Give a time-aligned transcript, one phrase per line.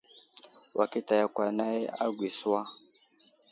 [0.77, 2.61] Wakita yakw anay agwi suwa.